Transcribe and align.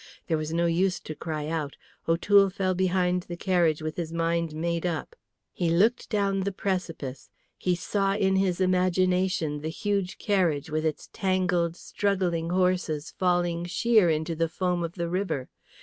There 0.25 0.37
was 0.39 0.51
no 0.51 0.65
use 0.65 0.99
to 1.01 1.13
cry 1.13 1.47
out; 1.47 1.75
O'Toole 2.07 2.49
fell 2.49 2.73
behind 2.73 3.21
the 3.29 3.37
carriage 3.37 3.83
with 3.83 3.97
his 3.97 4.11
mind 4.11 4.55
made 4.55 4.83
up. 4.83 5.15
He 5.53 5.69
looked 5.69 6.09
down 6.09 6.39
the 6.39 6.51
precipice; 6.51 7.29
he 7.55 7.75
saw 7.75 8.15
in 8.15 8.35
his 8.37 8.59
imagination 8.59 9.59
the 9.61 9.69
huge 9.69 10.17
carriage 10.17 10.71
with 10.71 10.87
its 10.87 11.09
tangled, 11.13 11.75
struggling 11.75 12.49
horses 12.49 13.11
falling 13.11 13.65
sheer 13.65 14.09
into 14.09 14.33
the 14.35 14.49
foam 14.49 14.83
of 14.83 14.93
the 14.93 15.07
river. 15.07 15.49